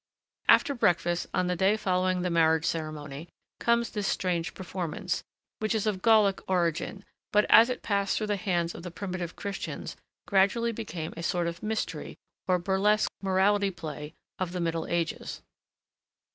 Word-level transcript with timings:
After 0.49 0.73
breakfast 0.73 1.27
on 1.31 1.45
the 1.45 1.55
day 1.55 1.77
following 1.77 2.23
the 2.23 2.31
marriage 2.31 2.65
ceremony, 2.65 3.29
comes 3.59 3.91
this 3.91 4.07
strange 4.07 4.55
performance, 4.55 5.23
which 5.59 5.75
is 5.75 5.85
of 5.85 6.01
Gallic 6.01 6.41
origin, 6.49 7.05
but, 7.31 7.45
as 7.51 7.69
it 7.69 7.83
passed 7.83 8.17
through 8.17 8.25
the 8.25 8.35
hands 8.35 8.73
of 8.73 8.81
the 8.81 8.89
primitive 8.89 9.35
Christians, 9.35 9.95
gradually 10.25 10.71
became 10.71 11.13
a 11.15 11.21
sort 11.21 11.45
of 11.45 11.61
mystery, 11.61 12.17
or 12.47 12.57
burlesque 12.57 13.11
morality 13.21 13.69
play 13.69 14.15
of 14.39 14.53
the 14.53 14.59
Middle 14.59 14.87
Ages. 14.87 15.43